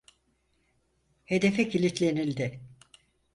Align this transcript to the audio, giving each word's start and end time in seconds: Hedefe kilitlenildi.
Hedefe 1.25 1.69
kilitlenildi. 1.69 2.61